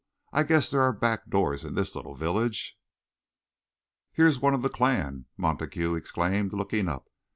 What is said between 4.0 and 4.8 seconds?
"Here's one of the